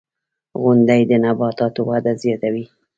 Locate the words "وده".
1.89-2.11